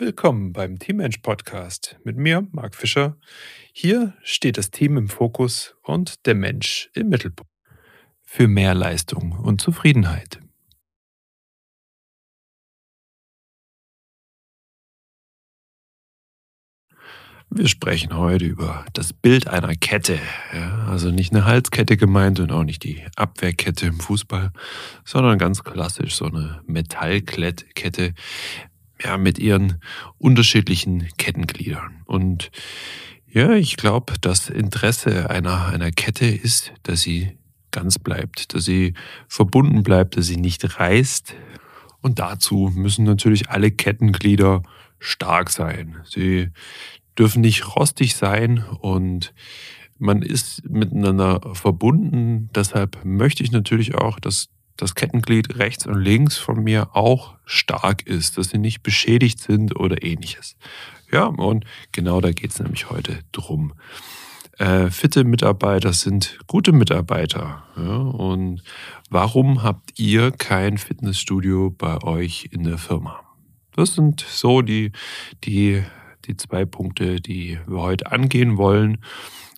Willkommen 0.00 0.52
beim 0.52 0.78
Teammensch 0.78 1.18
Podcast 1.18 1.98
mit 2.04 2.16
mir, 2.16 2.46
Marc 2.52 2.76
Fischer. 2.76 3.16
Hier 3.72 4.14
steht 4.22 4.56
das 4.56 4.70
Team 4.70 4.96
im 4.96 5.08
Fokus 5.08 5.74
und 5.82 6.24
der 6.24 6.36
Mensch 6.36 6.88
im 6.94 7.08
Mittelpunkt. 7.08 7.52
Für 8.22 8.46
mehr 8.46 8.74
Leistung 8.74 9.32
und 9.32 9.60
Zufriedenheit. 9.60 10.38
Wir 17.50 17.66
sprechen 17.66 18.14
heute 18.14 18.44
über 18.44 18.84
das 18.92 19.14
Bild 19.14 19.48
einer 19.48 19.74
Kette. 19.74 20.20
Ja, 20.52 20.84
also 20.86 21.10
nicht 21.10 21.32
eine 21.32 21.46
Halskette 21.46 21.96
gemeint 21.96 22.40
und 22.40 22.52
auch 22.52 22.62
nicht 22.62 22.84
die 22.84 23.02
Abwehrkette 23.16 23.86
im 23.86 23.98
Fußball, 23.98 24.52
sondern 25.04 25.38
ganz 25.38 25.64
klassisch 25.64 26.14
so 26.14 26.26
eine 26.26 26.60
Metallkette, 26.66 28.12
ja, 29.02 29.16
mit 29.16 29.38
ihren 29.38 29.80
unterschiedlichen 30.18 31.08
Kettengliedern. 31.16 32.02
Und 32.06 32.50
ja, 33.26 33.52
ich 33.52 33.76
glaube, 33.76 34.14
das 34.20 34.48
Interesse 34.48 35.30
einer, 35.30 35.66
einer 35.66 35.90
Kette 35.90 36.26
ist, 36.26 36.72
dass 36.82 37.02
sie 37.02 37.38
ganz 37.70 37.98
bleibt, 37.98 38.54
dass 38.54 38.64
sie 38.64 38.94
verbunden 39.28 39.82
bleibt, 39.82 40.16
dass 40.16 40.26
sie 40.26 40.36
nicht 40.36 40.78
reißt. 40.78 41.34
Und 42.00 42.18
dazu 42.18 42.72
müssen 42.74 43.04
natürlich 43.04 43.50
alle 43.50 43.70
Kettenglieder 43.70 44.62
stark 44.98 45.50
sein. 45.50 45.96
Sie 46.04 46.48
dürfen 47.18 47.42
nicht 47.42 47.76
rostig 47.76 48.16
sein 48.16 48.64
und 48.80 49.34
man 49.98 50.22
ist 50.22 50.68
miteinander 50.68 51.40
verbunden. 51.54 52.50
Deshalb 52.54 53.04
möchte 53.04 53.42
ich 53.42 53.50
natürlich 53.50 53.96
auch, 53.96 54.20
dass 54.20 54.48
das 54.78 54.94
Kettenglied 54.94 55.58
rechts 55.58 55.86
und 55.86 56.00
links 56.00 56.38
von 56.38 56.62
mir 56.62 56.96
auch 56.96 57.34
stark 57.44 58.06
ist, 58.06 58.38
dass 58.38 58.50
sie 58.50 58.58
nicht 58.58 58.82
beschädigt 58.82 59.40
sind 59.40 59.76
oder 59.76 60.02
ähnliches. 60.02 60.56
Ja, 61.12 61.24
und 61.24 61.64
genau 61.92 62.20
da 62.20 62.30
geht 62.32 62.52
es 62.52 62.60
nämlich 62.60 62.88
heute 62.88 63.18
drum. 63.32 63.74
Äh, 64.58 64.90
fitte 64.90 65.24
Mitarbeiter 65.24 65.92
sind 65.92 66.38
gute 66.46 66.72
Mitarbeiter. 66.72 67.64
Ja, 67.76 67.96
und 67.96 68.62
warum 69.10 69.62
habt 69.62 69.98
ihr 69.98 70.30
kein 70.30 70.78
Fitnessstudio 70.78 71.70
bei 71.70 72.02
euch 72.02 72.48
in 72.52 72.64
der 72.64 72.78
Firma? 72.78 73.20
Das 73.74 73.94
sind 73.94 74.20
so 74.20 74.62
die, 74.62 74.92
die, 75.44 75.82
die 76.24 76.36
zwei 76.36 76.64
Punkte, 76.64 77.20
die 77.20 77.58
wir 77.66 77.80
heute 77.80 78.10
angehen 78.10 78.56
wollen. 78.56 78.98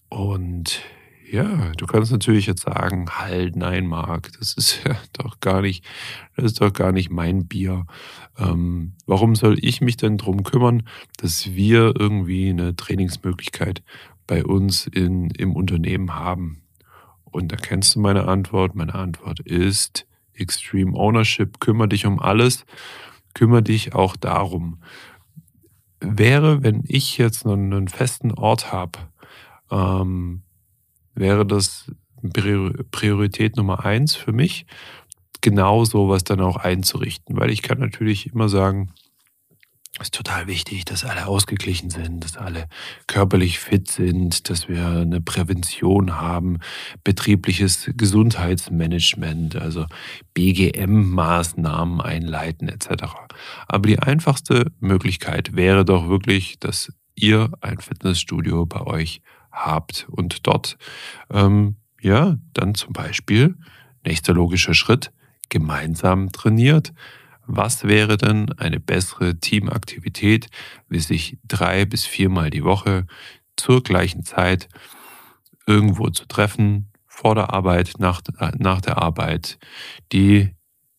Und 0.08 0.82
ja, 1.30 1.70
du 1.76 1.86
kannst 1.86 2.10
natürlich 2.10 2.46
jetzt 2.46 2.62
sagen, 2.62 3.06
halt, 3.10 3.54
nein, 3.54 3.86
Marc, 3.86 4.32
das 4.38 4.54
ist 4.54 4.82
ja 4.86 4.96
doch 5.12 5.38
gar 5.40 5.62
nicht, 5.62 5.84
das 6.36 6.46
ist 6.46 6.60
doch 6.60 6.72
gar 6.72 6.92
nicht 6.92 7.10
mein 7.10 7.46
Bier. 7.46 7.86
Ähm, 8.36 8.94
warum 9.06 9.36
soll 9.36 9.56
ich 9.60 9.80
mich 9.80 9.96
denn 9.96 10.18
drum 10.18 10.42
kümmern, 10.42 10.82
dass 11.18 11.54
wir 11.54 11.94
irgendwie 11.96 12.50
eine 12.50 12.74
Trainingsmöglichkeit 12.74 13.82
bei 14.26 14.44
uns 14.44 14.86
in, 14.86 15.30
im 15.30 15.54
Unternehmen 15.54 16.14
haben? 16.16 16.62
Und 17.24 17.52
da 17.52 17.56
kennst 17.56 17.94
du 17.94 18.00
meine 18.00 18.26
Antwort. 18.26 18.74
Meine 18.74 18.94
Antwort 18.94 19.40
ist 19.40 20.06
Extreme 20.32 20.96
Ownership. 20.96 21.60
Kümmere 21.60 21.88
dich 21.88 22.06
um 22.06 22.18
alles. 22.18 22.64
Kümmere 23.34 23.62
dich 23.62 23.94
auch 23.94 24.16
darum. 24.16 24.82
Wäre, 26.00 26.64
wenn 26.64 26.82
ich 26.88 27.18
jetzt 27.18 27.46
einen, 27.46 27.72
einen 27.72 27.88
festen 27.88 28.32
Ort 28.32 28.72
habe, 28.72 28.98
ähm, 29.70 30.42
wäre 31.20 31.46
das 31.46 31.92
Priorität 32.32 33.56
Nummer 33.56 33.84
eins 33.84 34.16
für 34.16 34.32
mich, 34.32 34.66
genau 35.40 35.84
sowas 35.84 36.24
dann 36.24 36.40
auch 36.40 36.56
einzurichten. 36.56 37.36
Weil 37.38 37.50
ich 37.50 37.62
kann 37.62 37.78
natürlich 37.78 38.32
immer 38.32 38.48
sagen, 38.48 38.92
es 39.98 40.06
ist 40.06 40.14
total 40.14 40.46
wichtig, 40.46 40.84
dass 40.84 41.04
alle 41.04 41.26
ausgeglichen 41.26 41.90
sind, 41.90 42.24
dass 42.24 42.36
alle 42.36 42.68
körperlich 43.06 43.58
fit 43.58 43.90
sind, 43.90 44.48
dass 44.48 44.68
wir 44.68 44.86
eine 44.86 45.20
Prävention 45.20 46.16
haben, 46.16 46.60
betriebliches 47.04 47.90
Gesundheitsmanagement, 47.96 49.56
also 49.56 49.86
BGM-Maßnahmen 50.34 52.00
einleiten 52.00 52.68
etc. 52.68 53.04
Aber 53.66 53.88
die 53.88 53.98
einfachste 53.98 54.72
Möglichkeit 54.78 55.54
wäre 55.54 55.84
doch 55.84 56.08
wirklich, 56.08 56.58
dass 56.58 56.92
ihr 57.14 57.50
ein 57.60 57.78
Fitnessstudio 57.78 58.64
bei 58.64 58.80
euch 58.82 59.20
habt 59.50 60.06
und 60.10 60.46
dort, 60.46 60.76
ähm, 61.30 61.76
ja, 62.00 62.38
dann 62.54 62.74
zum 62.74 62.92
Beispiel, 62.92 63.56
nächster 64.04 64.32
logischer 64.32 64.74
Schritt, 64.74 65.12
gemeinsam 65.48 66.32
trainiert. 66.32 66.92
Was 67.46 67.84
wäre 67.84 68.16
denn 68.16 68.52
eine 68.58 68.78
bessere 68.78 69.38
Teamaktivität, 69.38 70.48
wie 70.88 71.00
sich 71.00 71.38
drei 71.46 71.84
bis 71.84 72.06
viermal 72.06 72.50
die 72.50 72.64
Woche 72.64 73.06
zur 73.56 73.82
gleichen 73.82 74.24
Zeit 74.24 74.68
irgendwo 75.66 76.08
zu 76.10 76.26
treffen, 76.26 76.90
vor 77.06 77.34
der 77.34 77.52
Arbeit, 77.52 77.94
nach, 77.98 78.22
nach 78.58 78.80
der 78.80 78.98
Arbeit, 78.98 79.58
die 80.12 80.54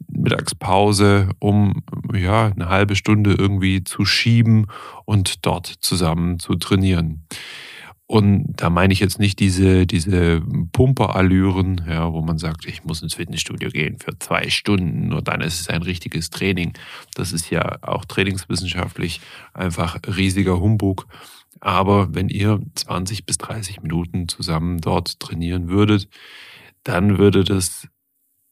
Mittagspause, 0.08 1.30
um 1.40 1.84
ja 2.14 2.48
eine 2.48 2.70
halbe 2.70 2.96
Stunde 2.96 3.34
irgendwie 3.34 3.84
zu 3.84 4.06
schieben 4.06 4.68
und 5.06 5.46
dort 5.46 5.68
zusammen 5.68 6.38
zu 6.38 6.56
trainieren. 6.56 7.26
Und 8.12 8.44
da 8.58 8.70
meine 8.70 8.92
ich 8.92 9.00
jetzt 9.00 9.20
nicht 9.20 9.40
diese, 9.40 9.88
diese 9.88 10.42
Pumperallüren, 10.74 11.86
ja, 11.88 12.12
wo 12.12 12.22
man 12.22 12.38
sagt, 12.38 12.66
ich 12.66 12.84
muss 12.84 13.02
ins 13.02 13.14
Fitnessstudio 13.14 13.70
gehen 13.70 14.00
für 14.00 14.20
zwei 14.20 14.50
Stunden 14.50 15.14
und 15.14 15.30
dann 15.30 15.40
ist 15.40 15.62
es 15.62 15.70
ein 15.70 15.82
richtiges 15.82 16.30
Training. 16.30 16.74
Das 17.14 17.32
ist 17.32 17.50
ja 17.52 17.78
auch 17.82 18.04
trainingswissenschaftlich 18.04 19.22
einfach 19.54 19.98
riesiger 20.18 20.60
Humbug. 20.60 21.08
Aber 21.62 22.14
wenn 22.14 22.28
ihr 22.28 22.60
20 22.76 23.26
bis 23.26 23.38
30 23.38 23.82
Minuten 23.82 24.28
zusammen 24.28 24.82
dort 24.82 25.22
trainieren 25.22 25.70
würdet, 25.70 26.10
dann 26.84 27.18
würde 27.18 27.46
das 27.46 27.88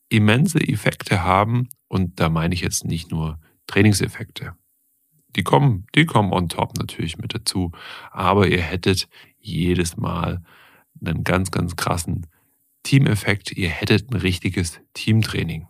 immense 0.07 0.59
Effekte 0.59 1.25
haben. 1.25 1.67
Und 1.89 2.21
da 2.21 2.29
meine 2.29 2.53
ich 2.53 2.61
jetzt 2.61 2.85
nicht 2.85 3.11
nur 3.11 3.41
Trainingseffekte. 3.67 4.53
Die 5.35 5.43
kommen, 5.43 5.85
die 5.95 6.05
kommen 6.05 6.31
on 6.33 6.49
top 6.49 6.77
natürlich 6.77 7.17
mit 7.17 7.35
dazu. 7.35 7.71
Aber 8.11 8.47
ihr 8.47 8.61
hättet 8.61 9.07
jedes 9.39 9.97
Mal 9.97 10.43
einen 11.03 11.23
ganz, 11.23 11.51
ganz 11.51 11.75
krassen 11.75 12.27
Teameffekt. 12.83 13.51
Ihr 13.51 13.69
hättet 13.69 14.11
ein 14.11 14.17
richtiges 14.17 14.79
Teamtraining. 14.93 15.67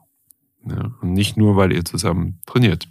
Ja, 0.66 0.92
und 1.02 1.14
nicht 1.14 1.38
nur, 1.38 1.56
weil 1.56 1.72
ihr 1.72 1.86
zusammen 1.86 2.42
trainiert. 2.46 2.88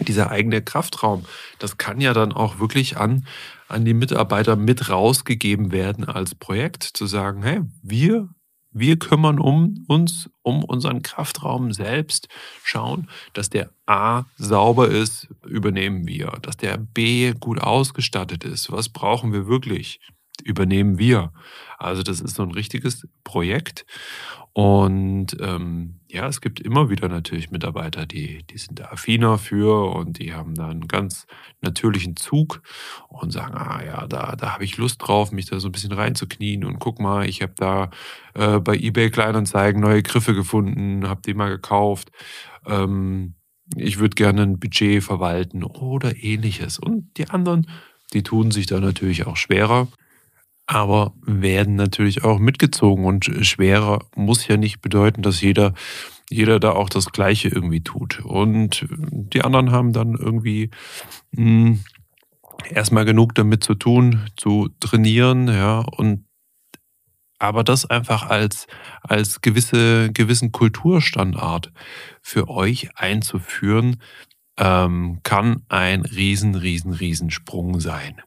Dieser 0.00 0.30
eigene 0.30 0.60
Kraftraum, 0.60 1.24
das 1.58 1.78
kann 1.78 2.00
ja 2.00 2.12
dann 2.12 2.32
auch 2.32 2.58
wirklich 2.58 2.96
an, 2.96 3.26
an 3.68 3.84
die 3.84 3.94
Mitarbeiter 3.94 4.56
mit 4.56 4.88
rausgegeben 4.90 5.70
werden 5.70 6.04
als 6.04 6.34
Projekt, 6.34 6.82
zu 6.82 7.06
sagen, 7.06 7.42
hey, 7.42 7.60
wir 7.82 8.28
wir 8.74 8.98
kümmern 8.98 9.38
um 9.38 9.84
uns, 9.88 10.28
um 10.42 10.64
unseren 10.64 11.02
Kraftraum 11.02 11.72
selbst, 11.72 12.28
schauen, 12.62 13.08
dass 13.32 13.48
der 13.48 13.70
A 13.86 14.24
sauber 14.36 14.88
ist, 14.88 15.28
übernehmen 15.46 16.06
wir. 16.06 16.38
Dass 16.42 16.56
der 16.56 16.76
B 16.76 17.32
gut 17.38 17.60
ausgestattet 17.60 18.44
ist. 18.44 18.70
Was 18.70 18.88
brauchen 18.88 19.32
wir 19.32 19.46
wirklich? 19.46 20.00
Übernehmen 20.42 20.98
wir. 20.98 21.32
Also 21.78 22.02
das 22.02 22.20
ist 22.20 22.34
so 22.34 22.42
ein 22.42 22.50
richtiges 22.50 23.06
Projekt. 23.22 23.86
Und 24.56 25.36
ähm, 25.40 25.98
ja, 26.06 26.28
es 26.28 26.40
gibt 26.40 26.60
immer 26.60 26.88
wieder 26.88 27.08
natürlich 27.08 27.50
Mitarbeiter, 27.50 28.06
die, 28.06 28.44
die 28.44 28.58
sind 28.58 28.78
da 28.78 28.84
affiner 28.84 29.36
für 29.36 29.90
und 29.92 30.20
die 30.20 30.32
haben 30.32 30.54
da 30.54 30.68
einen 30.68 30.86
ganz 30.86 31.26
natürlichen 31.60 32.14
Zug 32.14 32.62
und 33.08 33.32
sagen, 33.32 33.56
ah 33.56 33.82
ja, 33.84 34.06
da, 34.06 34.36
da 34.36 34.52
habe 34.52 34.62
ich 34.62 34.76
Lust 34.76 35.02
drauf, 35.04 35.32
mich 35.32 35.46
da 35.46 35.58
so 35.58 35.68
ein 35.68 35.72
bisschen 35.72 35.90
reinzuknien 35.90 36.64
und 36.64 36.78
guck 36.78 37.00
mal, 37.00 37.28
ich 37.28 37.42
habe 37.42 37.54
da 37.56 37.90
äh, 38.34 38.60
bei 38.60 38.76
eBay 38.76 39.10
Kleinanzeigen 39.10 39.80
neue 39.80 40.04
Griffe 40.04 40.34
gefunden, 40.34 41.08
habe 41.08 41.22
die 41.22 41.34
mal 41.34 41.50
gekauft. 41.50 42.12
Ähm, 42.64 43.34
ich 43.74 43.98
würde 43.98 44.14
gerne 44.14 44.42
ein 44.42 44.60
Budget 44.60 45.02
verwalten 45.02 45.64
oder 45.64 46.14
ähnliches. 46.22 46.78
Und 46.78 47.16
die 47.16 47.28
anderen, 47.28 47.68
die 48.12 48.22
tun 48.22 48.52
sich 48.52 48.66
da 48.66 48.78
natürlich 48.78 49.26
auch 49.26 49.36
schwerer 49.36 49.88
aber 50.66 51.14
werden 51.24 51.76
natürlich 51.76 52.24
auch 52.24 52.38
mitgezogen. 52.38 53.04
Und 53.04 53.24
schwerer 53.42 54.06
muss 54.16 54.46
ja 54.48 54.56
nicht 54.56 54.80
bedeuten, 54.80 55.22
dass 55.22 55.40
jeder, 55.40 55.74
jeder 56.30 56.60
da 56.60 56.72
auch 56.72 56.88
das 56.88 57.12
Gleiche 57.12 57.48
irgendwie 57.48 57.82
tut. 57.82 58.20
Und 58.20 58.86
die 58.90 59.42
anderen 59.42 59.70
haben 59.70 59.92
dann 59.92 60.14
irgendwie 60.14 60.70
mh, 61.32 61.42
hm, 61.42 61.80
erstmal 62.70 63.04
genug 63.04 63.34
damit 63.34 63.64
zu 63.64 63.74
tun, 63.74 64.30
zu 64.36 64.70
trainieren, 64.80 65.48
ja, 65.48 65.80
und 65.80 66.24
aber 67.38 67.64
das 67.64 67.84
einfach 67.84 68.30
als, 68.30 68.66
als 69.02 69.40
gewisse, 69.42 70.10
gewissen 70.12 70.52
Kulturstandard 70.52 71.72
für 72.22 72.48
euch 72.48 72.96
einzuführen, 72.96 74.00
ähm, 74.56 75.20
kann 75.24 75.64
ein 75.68 76.02
riesen, 76.02 76.54
riesen, 76.54 76.92
riesen 76.92 77.30
Sprung 77.30 77.80
sein. 77.80 78.22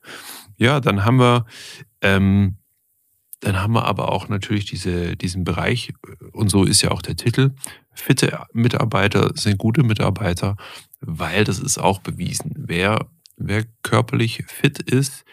Ja, 0.57 0.79
dann 0.81 1.05
haben 1.05 1.19
wir 1.19 1.45
ähm, 2.01 2.57
dann 3.39 3.61
haben 3.61 3.73
wir 3.73 3.85
aber 3.85 4.11
auch 4.11 4.29
natürlich 4.29 4.65
diese, 4.65 5.15
diesen 5.15 5.44
Bereich, 5.44 5.94
und 6.31 6.49
so 6.49 6.63
ist 6.63 6.81
ja 6.81 6.91
auch 6.91 7.01
der 7.01 7.15
Titel, 7.15 7.51
fitte 7.94 8.45
Mitarbeiter 8.53 9.31
sind 9.35 9.57
gute 9.57 9.83
Mitarbeiter, 9.83 10.55
weil 11.01 11.44
das 11.44 11.59
ist 11.59 11.77
auch 11.77 11.99
bewiesen. 11.99 12.53
Wer, 12.57 13.07
wer 13.35 13.65
körperlich 13.83 14.44
fit 14.47 14.79
ist, 14.79 15.23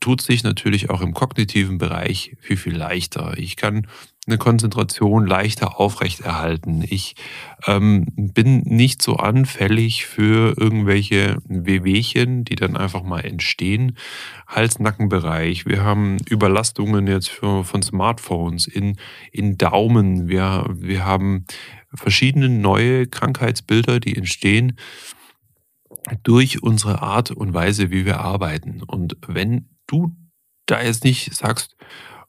tut 0.00 0.20
sich 0.20 0.42
natürlich 0.42 0.90
auch 0.90 1.00
im 1.02 1.14
kognitiven 1.14 1.78
Bereich 1.78 2.36
viel, 2.40 2.56
viel 2.56 2.76
leichter. 2.76 3.38
Ich 3.38 3.56
kann 3.56 3.86
eine 4.26 4.38
Konzentration 4.38 5.26
leichter 5.26 5.80
aufrechterhalten. 5.80 6.84
Ich 6.86 7.14
ähm, 7.66 8.06
bin 8.14 8.60
nicht 8.60 9.00
so 9.00 9.16
anfällig 9.16 10.06
für 10.06 10.54
irgendwelche 10.58 11.38
Wehwehchen, 11.46 12.44
die 12.44 12.54
dann 12.54 12.76
einfach 12.76 13.02
mal 13.02 13.20
entstehen. 13.20 13.96
Hals-Nackenbereich. 14.46 15.64
Wir 15.66 15.82
haben 15.82 16.18
Überlastungen 16.28 17.06
jetzt 17.06 17.30
für, 17.30 17.64
von 17.64 17.82
Smartphones 17.82 18.66
in, 18.66 18.96
in 19.32 19.56
Daumen. 19.56 20.28
Wir, 20.28 20.66
wir 20.70 21.06
haben 21.06 21.46
verschiedene 21.94 22.50
neue 22.50 23.06
Krankheitsbilder, 23.06 24.00
die 24.00 24.16
entstehen 24.16 24.76
durch 26.22 26.62
unsere 26.62 27.02
Art 27.02 27.30
und 27.30 27.54
Weise, 27.54 27.90
wie 27.90 28.04
wir 28.04 28.20
arbeiten. 28.20 28.82
Und 28.82 29.16
wenn 29.26 29.70
du 29.86 30.14
da 30.66 30.82
jetzt 30.82 31.04
nicht 31.04 31.34
sagst, 31.34 31.76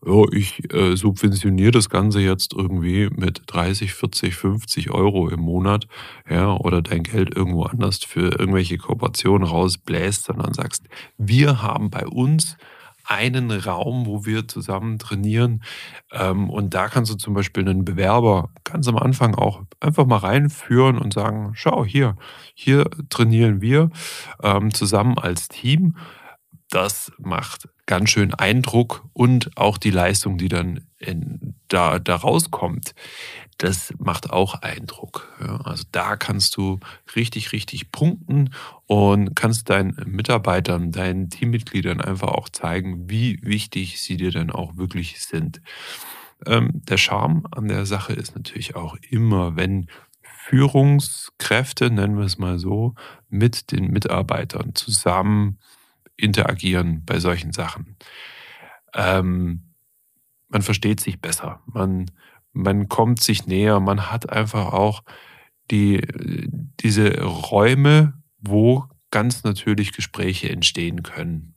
ja, 0.05 0.23
ich 0.31 0.73
äh, 0.73 0.95
subventioniere 0.95 1.71
das 1.71 1.89
Ganze 1.89 2.21
jetzt 2.21 2.53
irgendwie 2.53 3.09
mit 3.09 3.43
30, 3.47 3.93
40, 3.93 4.35
50 4.35 4.91
Euro 4.91 5.29
im 5.29 5.41
Monat, 5.41 5.87
ja, 6.29 6.53
oder 6.55 6.81
dein 6.81 7.03
Geld 7.03 7.35
irgendwo 7.35 7.63
anders 7.63 7.99
für 8.03 8.39
irgendwelche 8.39 8.77
Kooperationen 8.77 9.47
rausbläst, 9.47 10.25
sondern 10.25 10.53
sagst, 10.53 10.87
wir 11.17 11.61
haben 11.61 11.89
bei 11.89 12.07
uns 12.07 12.57
einen 13.03 13.51
Raum, 13.51 14.05
wo 14.05 14.25
wir 14.25 14.47
zusammen 14.47 14.97
trainieren. 14.97 15.63
Ähm, 16.11 16.49
und 16.49 16.73
da 16.73 16.87
kannst 16.87 17.11
du 17.11 17.17
zum 17.17 17.33
Beispiel 17.33 17.67
einen 17.67 17.83
Bewerber 17.83 18.49
ganz 18.63 18.87
am 18.87 18.97
Anfang 18.97 19.35
auch 19.35 19.63
einfach 19.79 20.05
mal 20.05 20.17
reinführen 20.17 20.97
und 20.97 21.13
sagen, 21.13 21.51
schau 21.53 21.83
hier, 21.83 22.15
hier 22.53 22.89
trainieren 23.09 23.61
wir 23.61 23.89
ähm, 24.41 24.73
zusammen 24.73 25.17
als 25.17 25.47
Team 25.47 25.95
das 26.71 27.11
macht 27.19 27.67
ganz 27.85 28.09
schön 28.09 28.33
Eindruck 28.33 29.05
und 29.13 29.57
auch 29.57 29.77
die 29.77 29.91
Leistung, 29.91 30.37
die 30.37 30.47
dann 30.47 30.85
in, 30.97 31.55
da, 31.67 31.99
da 31.99 32.15
rauskommt, 32.15 32.93
das 33.57 33.93
macht 33.99 34.29
auch 34.31 34.55
Eindruck. 34.61 35.31
Ja, 35.39 35.57
also 35.61 35.83
da 35.91 36.15
kannst 36.15 36.57
du 36.57 36.79
richtig, 37.15 37.51
richtig 37.51 37.91
punkten 37.91 38.53
und 38.87 39.35
kannst 39.35 39.69
deinen 39.69 39.95
Mitarbeitern, 40.05 40.91
deinen 40.91 41.29
Teammitgliedern 41.29 42.01
einfach 42.01 42.29
auch 42.29 42.49
zeigen, 42.49 43.09
wie 43.09 43.39
wichtig 43.43 44.01
sie 44.01 44.17
dir 44.17 44.31
dann 44.31 44.51
auch 44.51 44.77
wirklich 44.77 45.21
sind. 45.21 45.61
Ähm, 46.45 46.69
der 46.73 46.97
Charme 46.97 47.45
an 47.51 47.67
der 47.67 47.85
Sache 47.85 48.13
ist 48.13 48.35
natürlich 48.35 48.75
auch 48.75 48.97
immer, 49.09 49.55
wenn 49.55 49.87
Führungskräfte, 50.23 51.91
nennen 51.91 52.17
wir 52.17 52.25
es 52.25 52.39
mal 52.39 52.57
so, 52.57 52.95
mit 53.29 53.71
den 53.71 53.91
Mitarbeitern 53.91 54.73
zusammen 54.73 55.59
interagieren 56.21 57.03
bei 57.05 57.19
solchen 57.19 57.51
Sachen. 57.51 57.97
Ähm, 58.93 59.73
man 60.49 60.61
versteht 60.61 60.99
sich 60.99 61.21
besser, 61.21 61.61
man, 61.65 62.11
man 62.51 62.89
kommt 62.89 63.21
sich 63.21 63.47
näher, 63.47 63.79
man 63.79 64.11
hat 64.11 64.29
einfach 64.29 64.73
auch 64.73 65.03
die, 65.71 66.01
diese 66.81 67.21
Räume, 67.21 68.13
wo 68.39 68.85
ganz 69.11 69.43
natürlich 69.43 69.93
Gespräche 69.93 70.49
entstehen 70.49 71.03
können. 71.03 71.55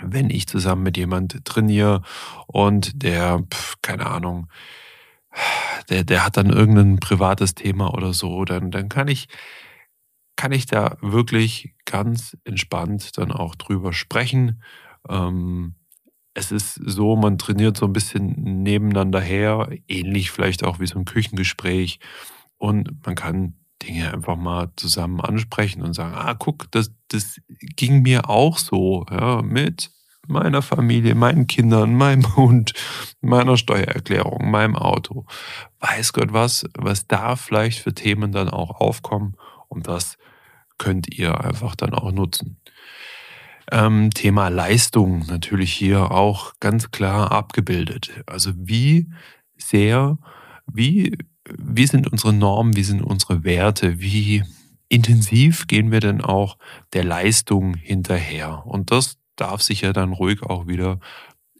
Wenn 0.00 0.30
ich 0.30 0.46
zusammen 0.46 0.84
mit 0.84 0.96
jemand 0.96 1.44
trainiere 1.44 2.02
und 2.46 3.02
der, 3.02 3.44
pf, 3.52 3.76
keine 3.82 4.06
Ahnung, 4.06 4.48
der, 5.88 6.04
der 6.04 6.24
hat 6.24 6.36
dann 6.36 6.50
irgendein 6.50 7.00
privates 7.00 7.54
Thema 7.54 7.92
oder 7.94 8.12
so, 8.12 8.44
dann, 8.44 8.70
dann 8.70 8.88
kann 8.88 9.08
ich 9.08 9.28
kann 10.40 10.52
ich 10.52 10.64
da 10.64 10.96
wirklich 11.02 11.74
ganz 11.84 12.34
entspannt 12.44 13.18
dann 13.18 13.30
auch 13.30 13.54
drüber 13.56 13.92
sprechen. 13.92 14.62
Ähm, 15.06 15.74
es 16.32 16.50
ist 16.50 16.80
so, 16.82 17.14
man 17.14 17.36
trainiert 17.36 17.76
so 17.76 17.84
ein 17.84 17.92
bisschen 17.92 18.62
nebeneinander 18.62 19.20
her, 19.20 19.68
ähnlich 19.86 20.30
vielleicht 20.30 20.64
auch 20.64 20.80
wie 20.80 20.86
so 20.86 20.98
ein 20.98 21.04
Küchengespräch. 21.04 22.00
Und 22.56 23.04
man 23.04 23.16
kann 23.16 23.58
Dinge 23.82 24.14
einfach 24.14 24.36
mal 24.36 24.72
zusammen 24.76 25.20
ansprechen 25.20 25.82
und 25.82 25.92
sagen, 25.92 26.14
ah, 26.14 26.32
guck, 26.32 26.70
das, 26.70 26.90
das 27.08 27.38
ging 27.76 28.00
mir 28.00 28.30
auch 28.30 28.56
so, 28.56 29.04
ja, 29.10 29.42
mit 29.42 29.90
meiner 30.26 30.62
Familie, 30.62 31.14
meinen 31.14 31.48
Kindern, 31.48 31.94
meinem 31.94 32.34
Hund, 32.36 32.72
meiner 33.20 33.58
Steuererklärung, 33.58 34.50
meinem 34.50 34.76
Auto. 34.76 35.26
Weiß 35.80 36.14
Gott 36.14 36.32
was, 36.32 36.64
was 36.78 37.06
da 37.08 37.36
vielleicht 37.36 37.80
für 37.80 37.92
Themen 37.92 38.32
dann 38.32 38.48
auch 38.48 38.80
aufkommen. 38.80 39.36
Und 39.68 39.86
das 39.86 40.16
könnt 40.80 41.14
ihr 41.16 41.44
einfach 41.44 41.76
dann 41.76 41.92
auch 41.92 42.10
nutzen. 42.10 42.56
Ähm, 43.70 44.10
Thema 44.10 44.48
Leistung 44.48 45.26
natürlich 45.26 45.72
hier 45.72 46.10
auch 46.10 46.54
ganz 46.58 46.90
klar 46.90 47.30
abgebildet. 47.30 48.10
Also 48.26 48.52
wie 48.56 49.10
sehr, 49.58 50.18
wie, 50.66 51.18
wie 51.46 51.86
sind 51.86 52.10
unsere 52.10 52.32
Normen, 52.32 52.74
wie 52.76 52.82
sind 52.82 53.02
unsere 53.02 53.44
Werte, 53.44 54.00
wie 54.00 54.42
intensiv 54.88 55.66
gehen 55.66 55.92
wir 55.92 56.00
denn 56.00 56.22
auch 56.22 56.56
der 56.94 57.04
Leistung 57.04 57.74
hinterher? 57.74 58.66
Und 58.66 58.90
das 58.90 59.18
darf 59.36 59.60
sich 59.60 59.82
ja 59.82 59.92
dann 59.92 60.14
ruhig 60.14 60.42
auch 60.42 60.66
wieder 60.66 60.98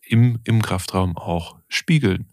im, 0.01 0.41
im 0.45 0.63
Kraftraum 0.63 1.19
auch 1.19 1.57
spiegeln. 1.69 2.33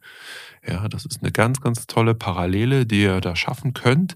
Ja, 0.66 0.88
das 0.88 1.06
ist 1.06 1.22
eine 1.22 1.33
ganz, 1.33 1.60
ganz 1.60 1.86
tolle 1.86 2.16
Parallele, 2.16 2.86
die 2.86 3.01
ihr 3.04 3.19
da 3.19 3.36
schaffen 3.36 3.74
könnt. 3.74 4.16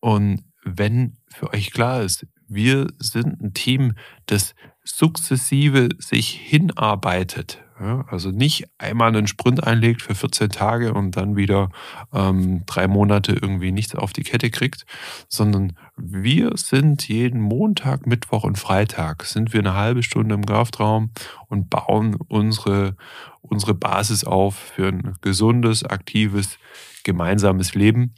Und 0.00 0.42
wenn 0.66 1.16
für 1.28 1.52
euch 1.52 1.70
klar 1.70 2.02
ist, 2.02 2.26
wir 2.48 2.88
sind 2.98 3.40
ein 3.40 3.54
Team, 3.54 3.94
das 4.26 4.54
sukzessive 4.84 5.88
sich 5.98 6.30
hinarbeitet. 6.30 7.62
Ja, 7.78 8.06
also 8.08 8.30
nicht 8.30 8.64
einmal 8.78 9.08
einen 9.08 9.26
Sprint 9.26 9.62
einlegt 9.62 10.00
für 10.00 10.14
14 10.14 10.48
Tage 10.48 10.94
und 10.94 11.16
dann 11.16 11.36
wieder 11.36 11.68
ähm, 12.12 12.62
drei 12.64 12.88
Monate 12.88 13.32
irgendwie 13.32 13.70
nichts 13.70 13.94
auf 13.94 14.14
die 14.14 14.22
Kette 14.22 14.50
kriegt, 14.50 14.86
sondern 15.28 15.76
wir 15.96 16.52
sind 16.54 17.06
jeden 17.06 17.40
Montag, 17.40 18.06
Mittwoch 18.06 18.44
und 18.44 18.58
Freitag 18.58 19.24
sind 19.24 19.52
wir 19.52 19.60
eine 19.60 19.74
halbe 19.74 20.02
Stunde 20.02 20.34
im 20.34 20.46
Kraftraum 20.46 21.10
und 21.48 21.68
bauen 21.68 22.16
unsere, 22.28 22.96
unsere 23.42 23.74
Basis 23.74 24.24
auf 24.24 24.54
für 24.54 24.88
ein 24.88 25.16
gesundes, 25.20 25.84
aktives, 25.84 26.58
gemeinsames 27.04 27.74
Leben. 27.74 28.14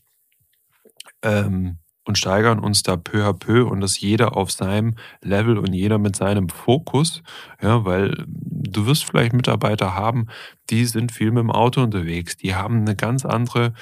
Ähm, 1.22 1.78
und 2.08 2.16
steigern 2.16 2.58
uns 2.58 2.82
da 2.82 2.96
peu 2.96 3.26
à 3.26 3.34
peu 3.34 3.66
und 3.66 3.82
das 3.82 4.00
jeder 4.00 4.34
auf 4.34 4.50
seinem 4.50 4.94
Level 5.20 5.58
und 5.58 5.74
jeder 5.74 5.98
mit 5.98 6.16
seinem 6.16 6.48
Fokus, 6.48 7.22
ja, 7.62 7.84
weil 7.84 8.24
du 8.26 8.86
wirst 8.86 9.04
vielleicht 9.04 9.34
Mitarbeiter 9.34 9.94
haben, 9.94 10.26
die 10.70 10.86
sind 10.86 11.12
viel 11.12 11.30
mit 11.30 11.42
dem 11.42 11.50
Auto 11.50 11.82
unterwegs, 11.82 12.38
die 12.38 12.54
haben 12.54 12.80
eine 12.80 12.96
ganz 12.96 13.26
andere, 13.26 13.74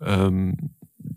ähm, 0.00 0.56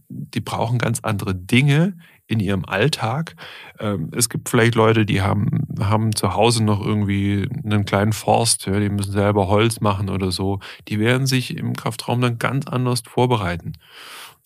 die 0.10 0.42
brauchen 0.42 0.80
ganz 0.80 1.02
andere 1.02 1.36
Dinge 1.36 1.96
in 2.26 2.40
ihrem 2.40 2.66
Alltag. 2.66 3.36
Ähm, 3.80 4.10
es 4.16 4.28
gibt 4.28 4.50
vielleicht 4.50 4.74
Leute, 4.74 5.06
die 5.06 5.22
haben, 5.22 5.68
haben 5.80 6.16
zu 6.16 6.34
Hause 6.34 6.64
noch 6.64 6.84
irgendwie 6.84 7.48
einen 7.64 7.86
kleinen 7.86 8.14
Forst, 8.14 8.66
die 8.66 8.90
müssen 8.90 9.12
selber 9.12 9.48
Holz 9.50 9.82
machen 9.82 10.10
oder 10.10 10.32
so. 10.32 10.60
Die 10.88 11.00
werden 11.00 11.28
sich 11.28 11.56
im 11.56 11.74
Kraftraum 11.74 12.22
dann 12.22 12.40
ganz 12.40 12.66
anders 12.66 13.04
vorbereiten. 13.06 13.74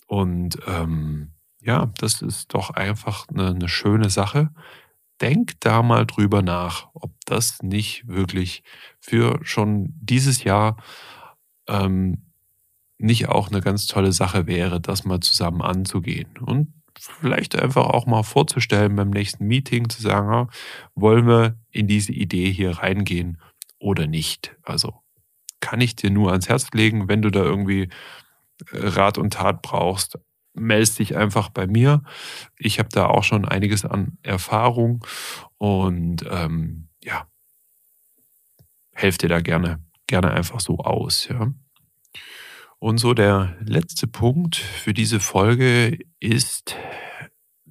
Und 0.07 0.59
ähm, 0.67 1.29
ja, 1.69 1.91
das 1.99 2.23
ist 2.23 2.55
doch 2.55 2.71
einfach 2.71 3.27
eine, 3.29 3.49
eine 3.49 3.69
schöne 3.69 4.09
Sache. 4.09 4.49
Denk 5.21 5.59
da 5.59 5.83
mal 5.83 6.07
drüber 6.07 6.41
nach, 6.41 6.89
ob 6.95 7.11
das 7.25 7.61
nicht 7.61 8.07
wirklich 8.07 8.63
für 8.99 9.39
schon 9.43 9.93
dieses 10.01 10.43
Jahr 10.43 10.77
ähm, 11.67 12.25
nicht 12.97 13.29
auch 13.29 13.49
eine 13.49 13.61
ganz 13.61 13.85
tolle 13.85 14.13
Sache 14.13 14.47
wäre, 14.47 14.81
das 14.81 15.05
mal 15.05 15.19
zusammen 15.19 15.61
anzugehen. 15.61 16.39
Und 16.39 16.73
vielleicht 16.97 17.55
einfach 17.55 17.85
auch 17.85 18.07
mal 18.07 18.23
vorzustellen 18.23 18.95
beim 18.95 19.11
nächsten 19.11 19.45
Meeting, 19.45 19.89
zu 19.89 20.01
sagen, 20.01 20.33
ja, 20.33 20.47
wollen 20.95 21.27
wir 21.27 21.55
in 21.69 21.87
diese 21.87 22.13
Idee 22.13 22.51
hier 22.51 22.79
reingehen 22.79 23.39
oder 23.77 24.07
nicht. 24.07 24.57
Also 24.63 24.95
kann 25.59 25.81
ich 25.81 25.95
dir 25.95 26.09
nur 26.09 26.31
ans 26.31 26.49
Herz 26.49 26.69
legen, 26.73 27.07
wenn 27.07 27.21
du 27.21 27.29
da 27.29 27.43
irgendwie 27.43 27.89
äh, 28.71 28.87
Rat 28.87 29.19
und 29.19 29.33
Tat 29.33 29.61
brauchst, 29.61 30.17
meldest 30.53 30.99
dich 30.99 31.15
einfach 31.15 31.49
bei 31.49 31.67
mir. 31.67 32.03
Ich 32.57 32.79
habe 32.79 32.89
da 32.89 33.07
auch 33.07 33.23
schon 33.23 33.45
einiges 33.45 33.85
an 33.85 34.17
Erfahrung 34.23 35.05
und 35.57 36.25
ähm, 36.29 36.89
ja, 37.03 37.27
helfe 38.93 39.19
dir 39.19 39.29
da 39.29 39.41
gerne, 39.41 39.83
gerne 40.07 40.31
einfach 40.31 40.59
so 40.59 40.77
aus. 40.79 41.27
Ja. 41.27 41.53
Und 42.79 42.97
so 42.97 43.13
der 43.13 43.57
letzte 43.61 44.07
Punkt 44.07 44.55
für 44.55 44.93
diese 44.93 45.19
Folge 45.19 45.99
ist 46.19 46.75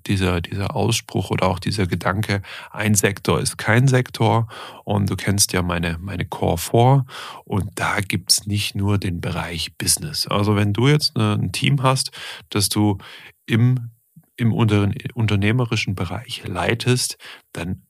dieser, 0.09 0.41
dieser 0.41 0.75
Ausspruch 0.75 1.31
oder 1.31 1.47
auch 1.47 1.59
dieser 1.59 1.87
Gedanke, 1.87 2.43
ein 2.71 2.95
Sektor 2.95 3.41
ist 3.41 3.59
kein 3.59 3.89
Sektor. 3.89 4.49
Und 4.85 5.11
du 5.11 5.17
kennst 5.17 5.53
ja 5.53 5.63
meine, 5.63 5.99
meine 6.01 6.25
Core 6.25 6.59
4. 6.59 7.07
Und 7.45 7.71
da 7.77 8.01
gibt 8.01 8.33
es 8.33 8.47
nicht 8.47 8.75
nur 8.75 8.99
den 8.99 9.21
Bereich 9.21 9.77
Business. 9.77 10.27
Also 10.27 10.57
wenn 10.57 10.73
du 10.73 10.89
jetzt 10.89 11.17
ein 11.17 11.53
Team 11.53 11.83
hast, 11.83 12.11
das 12.51 12.69
du 12.69 12.99
im, 13.47 13.91
im 14.37 14.53
unternehmerischen 14.53 15.95
Bereich 15.95 16.43
leitest, 16.47 17.19
dann 17.53 17.83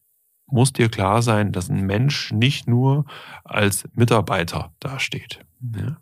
muss 0.50 0.72
dir 0.72 0.88
klar 0.88 1.22
sein, 1.22 1.52
dass 1.52 1.68
ein 1.68 1.86
Mensch 1.86 2.32
nicht 2.32 2.66
nur 2.66 3.04
als 3.44 3.88
Mitarbeiter 3.94 4.72
dasteht. 4.80 5.40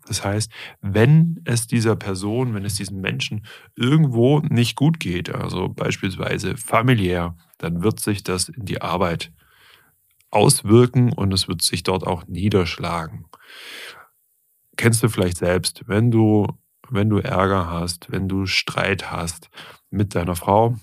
Das 0.07 0.23
heißt, 0.23 0.51
wenn 0.81 1.41
es 1.45 1.67
dieser 1.67 1.95
Person, 1.95 2.53
wenn 2.53 2.63
es 2.63 2.75
diesen 2.75 3.01
Menschen 3.01 3.45
irgendwo 3.75 4.39
nicht 4.39 4.75
gut 4.75 4.99
geht, 4.99 5.33
also 5.33 5.69
beispielsweise 5.69 6.57
familiär, 6.57 7.35
dann 7.57 7.81
wird 7.81 7.99
sich 7.99 8.23
das 8.23 8.49
in 8.49 8.65
die 8.65 8.81
Arbeit 8.81 9.31
auswirken 10.29 11.11
und 11.11 11.33
es 11.33 11.47
wird 11.47 11.61
sich 11.61 11.83
dort 11.83 12.05
auch 12.05 12.27
niederschlagen. 12.27 13.25
Kennst 14.75 15.01
du 15.01 15.09
vielleicht 15.09 15.37
selbst, 15.37 15.87
wenn 15.87 16.11
du, 16.11 16.47
wenn 16.89 17.09
du 17.09 17.17
Ärger 17.17 17.69
hast, 17.69 18.11
wenn 18.11 18.27
du 18.27 18.45
Streit 18.45 19.11
hast 19.11 19.49
mit 19.89 20.13
deiner 20.13 20.35
Frau, 20.35 20.75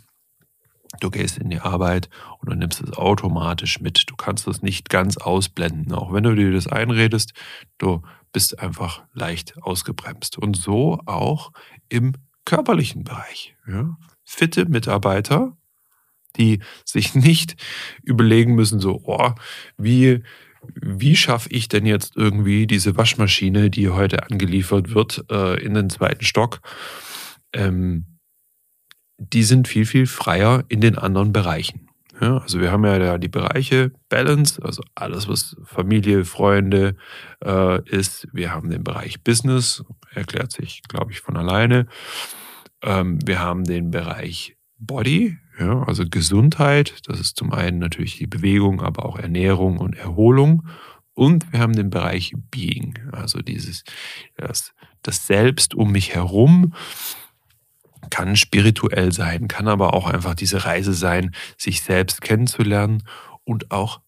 Du 1.01 1.11
gehst 1.11 1.39
in 1.39 1.51
die 1.51 1.61
Arbeit 1.61 2.09
und 2.39 2.51
du 2.51 2.57
nimmst 2.57 2.83
es 2.83 2.93
automatisch 2.93 3.81
mit. 3.81 4.05
Du 4.09 4.17
kannst 4.17 4.47
es 4.49 4.63
nicht 4.63 4.89
ganz 4.89 5.17
ausblenden. 5.17 5.93
Auch 5.93 6.13
wenn 6.13 6.25
du 6.25 6.35
dir 6.35 6.53
das 6.53 6.67
einredest, 6.67 7.33
du 7.79 8.03
bist 8.33 8.59
einfach 8.59 9.03
leicht 9.13 9.57
ausgebremst. 9.63 10.39
Und 10.39 10.57
so 10.57 11.01
auch 11.07 11.53
im 11.89 12.13
körperlichen 12.45 13.05
Bereich. 13.05 13.57
Ja? 13.67 13.97
Fitte 14.25 14.67
Mitarbeiter, 14.67 15.57
die 16.37 16.61
sich 16.85 17.15
nicht 17.15 17.57
überlegen 18.03 18.55
müssen, 18.55 18.81
so, 18.81 19.01
oh, 19.05 19.33
wie, 19.79 20.23
wie 20.63 21.17
schaffe 21.17 21.49
ich 21.51 21.69
denn 21.69 21.87
jetzt 21.87 22.17
irgendwie 22.17 22.67
diese 22.67 22.97
Waschmaschine, 22.97 23.71
die 23.71 23.89
heute 23.91 24.25
angeliefert 24.31 24.95
wird, 24.95 25.25
äh, 25.31 25.63
in 25.63 25.75
den 25.75 25.91
zweiten 25.91 26.25
Stock? 26.25 26.61
Ähm, 27.53 28.14
die 29.33 29.43
sind 29.43 29.69
viel, 29.69 29.87
viel 29.87 30.07
freier 30.07 30.65
in 30.69 30.81
den 30.81 30.99
anderen 30.99 31.33
Bereichen. 31.33 31.89
Ja, 32.21 32.39
also 32.39 32.61
wir 32.61 32.71
haben 32.71 32.85
ja 32.85 32.99
da 32.99 33.19
die 33.19 33.29
Bereiche 33.29 33.91
Balance, 34.09 34.63
also 34.63 34.83
alles, 34.95 35.29
was 35.29 35.57
Familie, 35.65 36.25
Freunde 36.25 36.97
äh, 37.45 37.83
ist. 37.89 38.29
Wir 38.33 38.53
haben 38.53 38.71
den 38.71 38.85
Bereich 38.85 39.23
Business, 39.25 39.85
erklärt 40.13 40.53
sich, 40.53 40.83
glaube 40.89 41.11
ich, 41.11 41.21
von 41.21 41.37
alleine. 41.37 41.87
Ähm, 42.83 43.19
wir 43.27 43.41
haben 43.41 43.65
den 43.65 43.91
Bereich 43.91 44.57
Body, 44.79 45.39
ja, 45.59 45.83
also 45.83 46.05
Gesundheit. 46.09 46.95
Das 47.07 47.19
ist 47.19 47.37
zum 47.37 47.53
einen 47.53 47.79
natürlich 47.79 48.17
die 48.19 48.29
Bewegung, 48.29 48.81
aber 48.81 49.07
auch 49.07 49.19
Ernährung 49.19 49.79
und 49.79 49.97
Erholung. 49.97 50.69
Und 51.15 51.53
wir 51.53 51.61
haben 51.61 51.75
den 51.75 51.91
Bereich 51.91 52.33
Being, 52.51 52.99
also 53.13 53.41
dieses, 53.41 53.85
das, 54.37 54.73
das 55.03 55.27
Selbst 55.27 55.75
um 55.75 55.93
mich 55.93 56.15
herum 56.15 56.75
kann 58.11 58.37
spirituell 58.37 59.13
sein, 59.13 59.49
kann 59.49 59.69
aber 59.69 59.95
auch 59.95 60.07
einfach 60.07 60.35
diese 60.35 60.65
Reise 60.65 60.95
sein, 60.95 61.35
sich 61.57 61.83
selbst 61.83 62.21
kennenzulernen. 62.21 63.03
Und 63.45 63.71
auch 63.71 64.01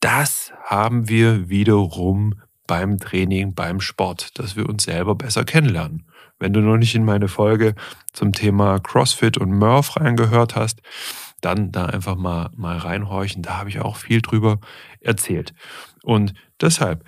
das 0.00 0.52
haben 0.64 1.08
wir 1.08 1.48
wiederum 1.48 2.34
beim 2.66 2.98
Training, 2.98 3.54
beim 3.54 3.80
Sport, 3.80 4.38
dass 4.38 4.54
wir 4.54 4.68
uns 4.68 4.84
selber 4.84 5.14
besser 5.14 5.44
kennenlernen. 5.44 6.06
Wenn 6.38 6.52
du 6.52 6.60
noch 6.60 6.76
nicht 6.76 6.94
in 6.94 7.04
meine 7.04 7.28
Folge 7.28 7.74
zum 8.12 8.32
Thema 8.32 8.78
CrossFit 8.78 9.38
und 9.38 9.58
Murph 9.58 9.96
reingehört 9.96 10.54
hast, 10.54 10.80
dann 11.40 11.72
da 11.72 11.86
einfach 11.86 12.16
mal, 12.16 12.50
mal 12.56 12.76
reinhorchen. 12.76 13.42
Da 13.42 13.58
habe 13.58 13.70
ich 13.70 13.80
auch 13.80 13.96
viel 13.96 14.22
drüber 14.22 14.60
erzählt. 15.00 15.54
Und 16.02 16.34
deshalb 16.60 17.04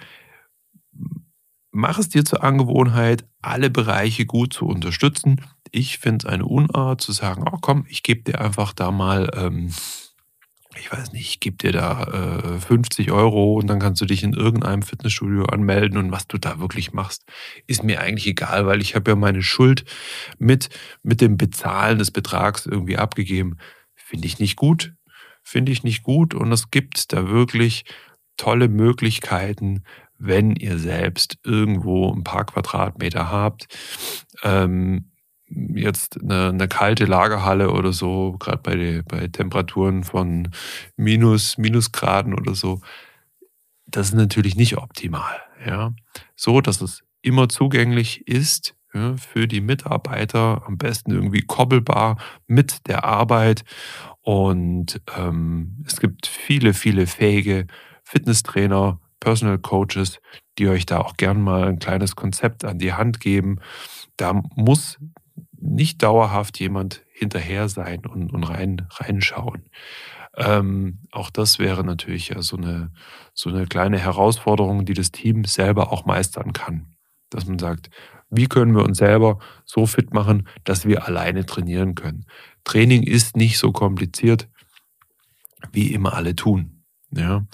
mach 1.70 1.98
es 1.98 2.08
dir 2.08 2.24
zur 2.24 2.42
Angewohnheit, 2.42 3.24
alle 3.42 3.70
Bereiche 3.70 4.26
gut 4.26 4.52
zu 4.52 4.66
unterstützen. 4.66 5.40
Ich 5.72 5.98
finde 5.98 6.26
es 6.26 6.32
eine 6.32 6.44
Unart 6.44 7.00
zu 7.00 7.12
sagen, 7.12 7.44
oh 7.50 7.58
komm, 7.60 7.84
ich 7.88 8.02
gebe 8.02 8.22
dir 8.22 8.40
einfach 8.40 8.72
da 8.72 8.90
mal, 8.90 9.30
ähm, 9.34 9.72
ich 10.76 10.92
weiß 10.92 11.12
nicht, 11.12 11.28
ich 11.28 11.40
gebe 11.40 11.56
dir 11.56 11.72
da 11.72 12.04
äh, 12.56 12.60
50 12.60 13.10
Euro 13.10 13.54
und 13.54 13.66
dann 13.66 13.80
kannst 13.80 14.00
du 14.00 14.06
dich 14.06 14.22
in 14.22 14.32
irgendeinem 14.32 14.82
Fitnessstudio 14.82 15.44
anmelden 15.44 15.98
und 15.98 16.12
was 16.12 16.28
du 16.28 16.38
da 16.38 16.60
wirklich 16.60 16.92
machst, 16.92 17.24
ist 17.66 17.82
mir 17.82 18.00
eigentlich 18.00 18.26
egal, 18.26 18.66
weil 18.66 18.80
ich 18.80 18.94
habe 18.94 19.10
ja 19.10 19.16
meine 19.16 19.42
Schuld 19.42 19.84
mit, 20.38 20.68
mit 21.02 21.20
dem 21.20 21.36
Bezahlen 21.36 21.98
des 21.98 22.10
Betrags 22.10 22.66
irgendwie 22.66 22.98
abgegeben. 22.98 23.58
Finde 23.94 24.26
ich 24.26 24.38
nicht 24.38 24.56
gut. 24.56 24.94
Finde 25.42 25.72
ich 25.72 25.82
nicht 25.82 26.02
gut 26.02 26.34
und 26.34 26.52
es 26.52 26.70
gibt 26.70 27.12
da 27.12 27.28
wirklich 27.28 27.84
tolle 28.36 28.68
Möglichkeiten, 28.68 29.84
wenn 30.18 30.54
ihr 30.54 30.78
selbst 30.78 31.38
irgendwo 31.44 32.12
ein 32.12 32.24
paar 32.24 32.44
Quadratmeter 32.44 33.30
habt, 33.30 33.66
ähm, 34.42 35.09
jetzt 35.50 36.20
eine, 36.20 36.48
eine, 36.48 36.68
kalte 36.68 37.04
Lagerhalle 37.04 37.70
oder 37.70 37.92
so, 37.92 38.36
gerade 38.38 38.58
bei, 38.58 39.02
bei 39.06 39.28
Temperaturen 39.28 40.04
von 40.04 40.48
minus, 40.96 41.58
Minusgraden 41.58 42.34
oder 42.34 42.54
so, 42.54 42.80
das 43.86 44.08
ist 44.08 44.14
natürlich 44.14 44.56
nicht 44.56 44.76
optimal. 44.76 45.36
Ja? 45.66 45.92
So, 46.36 46.60
dass 46.60 46.80
es 46.80 47.02
immer 47.22 47.48
zugänglich 47.48 48.26
ist 48.26 48.74
ja, 48.94 49.16
für 49.16 49.46
die 49.46 49.60
Mitarbeiter, 49.60 50.62
am 50.66 50.78
besten 50.78 51.12
irgendwie 51.12 51.42
koppelbar 51.42 52.18
mit 52.46 52.86
der 52.86 53.04
Arbeit. 53.04 53.64
Und 54.22 55.00
ähm, 55.16 55.82
es 55.86 56.00
gibt 56.00 56.26
viele, 56.26 56.74
viele 56.74 57.06
fähige 57.06 57.66
Fitnesstrainer, 58.04 59.00
Personal 59.20 59.58
Coaches, 59.58 60.20
die 60.58 60.68
euch 60.68 60.86
da 60.86 60.98
auch 60.98 61.16
gern 61.16 61.42
mal 61.42 61.68
ein 61.68 61.78
kleines 61.78 62.16
Konzept 62.16 62.64
an 62.64 62.78
die 62.78 62.94
Hand 62.94 63.20
geben. 63.20 63.60
Da 64.16 64.32
muss 64.56 64.98
nicht 65.60 66.02
dauerhaft 66.02 66.58
jemand 66.58 67.04
hinterher 67.12 67.68
sein 67.68 68.06
und, 68.06 68.32
und 68.32 68.44
rein, 68.44 68.86
reinschauen. 68.90 69.68
Ähm, 70.36 71.00
auch 71.10 71.30
das 71.30 71.58
wäre 71.58 71.84
natürlich 71.84 72.28
ja 72.28 72.40
so 72.42 72.56
eine, 72.56 72.92
so 73.34 73.50
eine 73.50 73.66
kleine 73.66 73.98
Herausforderung, 73.98 74.84
die 74.84 74.94
das 74.94 75.10
Team 75.10 75.44
selber 75.44 75.92
auch 75.92 76.06
meistern 76.06 76.52
kann. 76.52 76.94
Dass 77.30 77.46
man 77.46 77.58
sagt, 77.58 77.90
wie 78.30 78.46
können 78.46 78.74
wir 78.74 78.84
uns 78.84 78.98
selber 78.98 79.38
so 79.64 79.86
fit 79.86 80.14
machen, 80.14 80.48
dass 80.64 80.86
wir 80.86 81.06
alleine 81.06 81.46
trainieren 81.46 81.94
können. 81.94 82.26
Training 82.64 83.02
ist 83.02 83.36
nicht 83.36 83.58
so 83.58 83.72
kompliziert, 83.72 84.48
wie 85.72 85.92
immer 85.92 86.14
alle 86.14 86.36
tun. 86.36 86.84
Ja, 87.12 87.44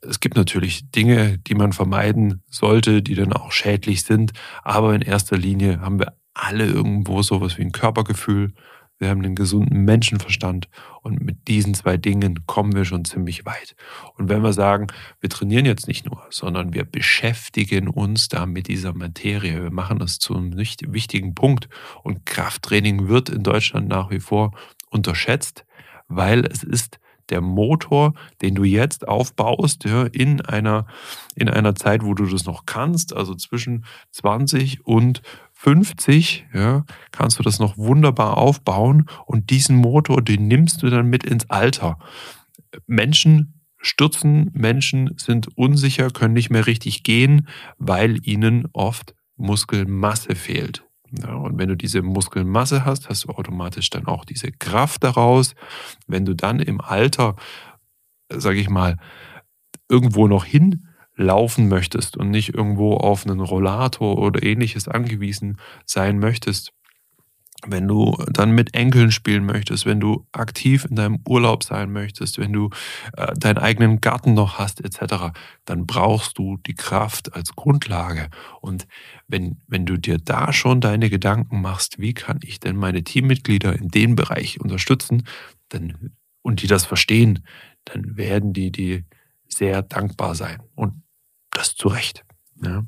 es 0.00 0.18
gibt 0.18 0.36
natürlich 0.36 0.90
Dinge, 0.90 1.36
die 1.38 1.54
man 1.54 1.74
vermeiden 1.74 2.42
sollte, 2.48 3.02
die 3.02 3.14
dann 3.14 3.34
auch 3.34 3.52
schädlich 3.52 4.02
sind. 4.02 4.32
Aber 4.62 4.94
in 4.94 5.02
erster 5.02 5.36
Linie 5.36 5.82
haben 5.82 5.98
wir 5.98 6.14
alle 6.38 6.66
irgendwo 6.66 7.22
sowas 7.22 7.58
wie 7.58 7.62
ein 7.62 7.72
Körpergefühl. 7.72 8.52
Wir 8.98 9.10
haben 9.10 9.22
einen 9.22 9.36
gesunden 9.36 9.84
Menschenverstand 9.84 10.68
und 11.02 11.20
mit 11.20 11.46
diesen 11.46 11.74
zwei 11.74 11.96
Dingen 11.96 12.46
kommen 12.46 12.74
wir 12.74 12.84
schon 12.84 13.04
ziemlich 13.04 13.46
weit. 13.46 13.76
Und 14.16 14.28
wenn 14.28 14.42
wir 14.42 14.52
sagen, 14.52 14.88
wir 15.20 15.30
trainieren 15.30 15.66
jetzt 15.66 15.86
nicht 15.86 16.04
nur, 16.04 16.24
sondern 16.30 16.74
wir 16.74 16.84
beschäftigen 16.84 17.88
uns 17.88 18.28
da 18.28 18.44
mit 18.44 18.66
dieser 18.66 18.94
Materie, 18.94 19.62
wir 19.62 19.70
machen 19.70 20.00
das 20.00 20.18
zu 20.18 20.34
einem 20.34 20.56
wichtigen 20.56 21.34
Punkt 21.34 21.68
und 22.02 22.26
Krafttraining 22.26 23.08
wird 23.08 23.28
in 23.28 23.44
Deutschland 23.44 23.88
nach 23.88 24.10
wie 24.10 24.20
vor 24.20 24.52
unterschätzt, 24.90 25.64
weil 26.08 26.44
es 26.44 26.64
ist 26.64 26.98
der 27.30 27.40
Motor, 27.40 28.14
den 28.40 28.54
du 28.54 28.64
jetzt 28.64 29.06
aufbaust, 29.06 29.84
ja, 29.84 30.04
in 30.04 30.40
einer, 30.40 30.86
in 31.34 31.48
einer 31.48 31.74
Zeit, 31.74 32.02
wo 32.02 32.14
du 32.14 32.26
das 32.26 32.46
noch 32.46 32.66
kannst, 32.66 33.14
also 33.14 33.34
zwischen 33.34 33.84
20 34.12 34.86
und 34.86 35.22
50, 35.60 36.46
ja, 36.54 36.84
kannst 37.10 37.40
du 37.40 37.42
das 37.42 37.58
noch 37.58 37.76
wunderbar 37.76 38.38
aufbauen 38.38 39.06
und 39.26 39.50
diesen 39.50 39.74
Motor, 39.74 40.22
den 40.22 40.46
nimmst 40.46 40.84
du 40.84 40.88
dann 40.88 41.08
mit 41.08 41.24
ins 41.24 41.50
Alter. 41.50 41.98
Menschen 42.86 43.60
stürzen, 43.78 44.52
Menschen 44.54 45.14
sind 45.16 45.48
unsicher, 45.58 46.10
können 46.10 46.34
nicht 46.34 46.50
mehr 46.50 46.68
richtig 46.68 47.02
gehen, 47.02 47.48
weil 47.76 48.24
ihnen 48.24 48.68
oft 48.72 49.16
Muskelmasse 49.36 50.36
fehlt. 50.36 50.84
Ja, 51.10 51.34
und 51.34 51.58
wenn 51.58 51.68
du 51.68 51.76
diese 51.76 52.02
Muskelmasse 52.02 52.84
hast, 52.84 53.08
hast 53.08 53.24
du 53.24 53.30
automatisch 53.30 53.90
dann 53.90 54.06
auch 54.06 54.24
diese 54.24 54.52
Kraft 54.52 55.02
daraus. 55.02 55.56
Wenn 56.06 56.24
du 56.24 56.34
dann 56.34 56.60
im 56.60 56.80
Alter, 56.80 57.34
sage 58.32 58.60
ich 58.60 58.70
mal, 58.70 58.96
irgendwo 59.88 60.28
noch 60.28 60.44
hinlaufen 61.18 61.68
möchtest 61.68 62.16
und 62.16 62.30
nicht 62.30 62.54
irgendwo 62.54 62.94
auf 62.94 63.26
einen 63.26 63.40
Rollator 63.40 64.18
oder 64.18 64.42
ähnliches 64.42 64.88
angewiesen 64.88 65.58
sein 65.84 66.18
möchtest, 66.18 66.72
wenn 67.66 67.88
du 67.88 68.16
dann 68.30 68.52
mit 68.52 68.74
Enkeln 68.74 69.10
spielen 69.10 69.44
möchtest, 69.44 69.84
wenn 69.84 69.98
du 69.98 70.28
aktiv 70.30 70.84
in 70.88 70.94
deinem 70.94 71.18
Urlaub 71.26 71.64
sein 71.64 71.90
möchtest, 71.90 72.38
wenn 72.38 72.52
du 72.52 72.70
äh, 73.16 73.34
deinen 73.34 73.58
eigenen 73.58 74.00
Garten 74.00 74.32
noch 74.32 74.60
hast, 74.60 74.80
etc., 74.80 75.36
dann 75.64 75.84
brauchst 75.84 76.38
du 76.38 76.58
die 76.58 76.74
Kraft 76.74 77.34
als 77.34 77.56
Grundlage. 77.56 78.30
Und 78.60 78.86
wenn, 79.26 79.60
wenn 79.66 79.86
du 79.86 79.96
dir 79.96 80.18
da 80.18 80.52
schon 80.52 80.80
deine 80.80 81.10
Gedanken 81.10 81.60
machst, 81.60 81.98
wie 81.98 82.14
kann 82.14 82.38
ich 82.44 82.60
denn 82.60 82.76
meine 82.76 83.02
Teammitglieder 83.02 83.74
in 83.74 83.88
dem 83.88 84.14
Bereich 84.14 84.60
unterstützen, 84.60 85.24
dann, 85.68 86.12
und 86.42 86.62
die 86.62 86.68
das 86.68 86.86
verstehen, 86.86 87.44
dann 87.84 88.16
werden 88.16 88.52
die 88.52 88.70
die 88.70 89.04
sehr 89.48 89.82
dankbar 89.82 90.36
sein. 90.36 90.62
Und 90.76 91.02
das 91.58 91.74
zu 91.74 91.88
Recht. 91.88 92.24
Ja. 92.62 92.84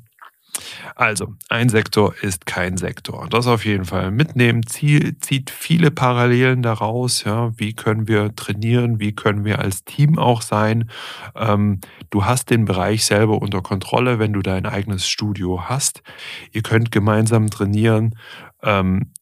Also, 0.95 1.35
ein 1.49 1.69
Sektor 1.69 2.13
ist 2.21 2.45
kein 2.45 2.75
Sektor. 2.77 3.27
Das 3.29 3.47
auf 3.47 3.65
jeden 3.65 3.85
Fall 3.85 4.11
mitnehmen. 4.11 4.65
Ziel 4.65 5.17
zieht 5.19 5.49
viele 5.49 5.91
Parallelen 5.91 6.61
daraus. 6.61 7.23
Ja, 7.23 7.57
wie 7.57 7.73
können 7.73 8.07
wir 8.07 8.35
trainieren? 8.35 8.99
Wie 8.99 9.13
können 9.13 9.45
wir 9.45 9.59
als 9.59 9.85
Team 9.85 10.19
auch 10.19 10.41
sein? 10.41 10.89
Ähm, 11.35 11.79
du 12.09 12.25
hast 12.25 12.49
den 12.49 12.65
Bereich 12.65 13.05
selber 13.05 13.41
unter 13.41 13.61
Kontrolle, 13.61 14.19
wenn 14.19 14.33
du 14.33 14.41
dein 14.41 14.65
eigenes 14.65 15.07
Studio 15.07 15.69
hast. 15.69 16.03
Ihr 16.51 16.63
könnt 16.63 16.91
gemeinsam 16.91 17.49
trainieren. 17.49 18.17
Ähm, 18.61 19.13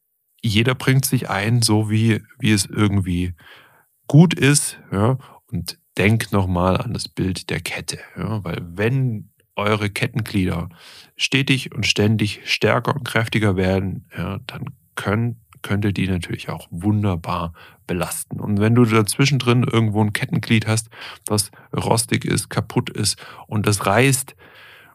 jeder 0.41 0.73
bringt 0.73 1.05
sich 1.05 1.29
ein, 1.29 1.61
so 1.61 1.89
wie, 1.89 2.21
wie 2.39 2.51
es 2.51 2.65
irgendwie 2.65 3.33
gut 4.07 4.33
ist. 4.33 4.79
Ja, 4.91 5.17
und 5.51 5.77
denk 5.97 6.31
nochmal 6.31 6.77
an 6.77 6.93
das 6.93 7.07
Bild 7.07 7.49
der 7.49 7.59
Kette. 7.59 7.99
Ja, 8.17 8.43
weil 8.43 8.57
wenn 8.63 9.28
eure 9.59 9.89
Kettenglieder 9.89 10.69
stetig 11.15 11.75
und 11.75 11.85
ständig 11.85 12.41
stärker 12.45 12.95
und 12.95 13.03
kräftiger 13.03 13.55
werden, 13.55 14.05
ja, 14.17 14.39
dann 14.47 14.65
können, 14.95 15.41
könnte 15.61 15.93
die 15.93 16.07
natürlich 16.07 16.49
auch 16.49 16.67
wunderbar 16.71 17.53
belasten. 17.87 18.39
Und 18.39 18.59
wenn 18.59 18.75
du 18.75 18.85
dazwischen 18.85 19.39
drin 19.39 19.63
irgendwo 19.63 20.01
ein 20.01 20.13
Kettenglied 20.13 20.67
hast, 20.67 20.89
das 21.25 21.51
rostig 21.75 22.25
ist, 22.25 22.49
kaputt 22.49 22.89
ist 22.89 23.21
und 23.47 23.67
das 23.67 23.85
reißt 23.85 24.35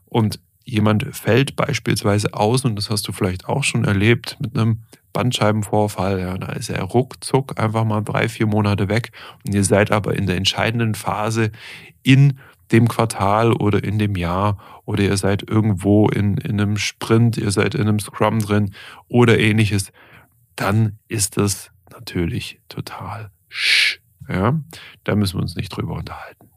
und 0.06 0.40
jemand 0.64 1.14
fällt 1.14 1.56
beispielsweise 1.56 2.32
aus, 2.32 2.64
und 2.64 2.76
das 2.76 2.88
hast 2.88 3.06
du 3.06 3.12
vielleicht 3.12 3.46
auch 3.46 3.64
schon 3.64 3.84
erlebt 3.84 4.38
mit 4.40 4.56
einem 4.56 4.80
Bandscheibenvorfall, 5.12 6.20
ja, 6.20 6.38
da 6.38 6.52
ist 6.52 6.70
er 6.70 6.82
ruckzuck 6.82 7.60
einfach 7.60 7.84
mal 7.84 8.00
drei, 8.00 8.28
vier 8.28 8.46
Monate 8.46 8.88
weg 8.88 9.12
und 9.44 9.54
ihr 9.54 9.64
seid 9.64 9.92
aber 9.92 10.14
in 10.14 10.26
der 10.26 10.36
entscheidenden 10.36 10.94
Phase 10.94 11.52
in 12.02 12.38
dem 12.74 12.88
Quartal 12.88 13.52
oder 13.52 13.84
in 13.84 14.00
dem 14.00 14.16
Jahr 14.16 14.58
oder 14.84 15.04
ihr 15.04 15.16
seid 15.16 15.48
irgendwo 15.48 16.08
in, 16.08 16.38
in 16.38 16.60
einem 16.60 16.76
Sprint, 16.76 17.36
ihr 17.36 17.52
seid 17.52 17.76
in 17.76 17.82
einem 17.82 18.00
Scrum 18.00 18.40
drin 18.40 18.74
oder 19.08 19.38
ähnliches, 19.38 19.92
dann 20.56 20.98
ist 21.06 21.36
das 21.36 21.70
natürlich 21.92 22.58
total 22.68 23.30
sch. 23.48 24.00
Ja? 24.28 24.60
Da 25.04 25.14
müssen 25.14 25.38
wir 25.38 25.42
uns 25.42 25.54
nicht 25.54 25.68
drüber 25.70 25.94
unterhalten. 25.94 26.50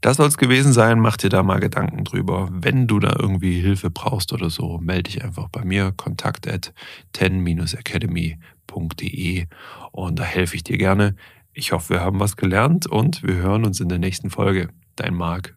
Das 0.00 0.18
soll 0.18 0.28
es 0.28 0.38
gewesen 0.38 0.72
sein. 0.72 1.00
Mach 1.00 1.16
dir 1.16 1.30
da 1.30 1.42
mal 1.42 1.58
Gedanken 1.58 2.04
drüber. 2.04 2.48
Wenn 2.52 2.86
du 2.86 3.00
da 3.00 3.16
irgendwie 3.18 3.60
Hilfe 3.60 3.90
brauchst 3.90 4.32
oder 4.32 4.48
so, 4.50 4.78
melde 4.78 5.10
dich 5.10 5.24
einfach 5.24 5.48
bei 5.48 5.64
mir. 5.64 5.92
Kontakt 5.96 6.46
at 6.46 6.72
10-academy.de 7.16 9.46
und 9.90 10.18
da 10.18 10.22
helfe 10.22 10.54
ich 10.54 10.62
dir 10.62 10.78
gerne. 10.78 11.16
Ich 11.58 11.72
hoffe, 11.72 11.94
wir 11.94 12.00
haben 12.02 12.20
was 12.20 12.36
gelernt 12.36 12.86
und 12.86 13.22
wir 13.22 13.36
hören 13.36 13.64
uns 13.64 13.80
in 13.80 13.88
der 13.88 13.98
nächsten 13.98 14.28
Folge. 14.28 14.68
Dein 14.94 15.14
Marc. 15.14 15.56